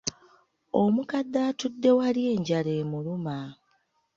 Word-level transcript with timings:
Omukadde 0.81 1.39
atudde 1.49 1.89
wali 1.99 2.21
enjala 2.33 2.71
emuluma. 2.81 3.37